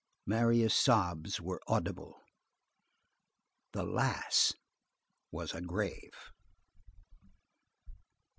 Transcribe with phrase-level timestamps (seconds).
[0.25, 2.19] Marius' sobs were audible.
[3.73, 4.55] The "lass"
[5.31, 6.31] was a grave.